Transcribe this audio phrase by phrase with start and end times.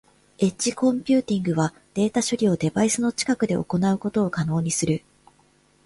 [0.39, 3.63] エッジコンピューティングはデータ処理をデバイスの近くで行
[3.93, 5.03] うことを可能にする。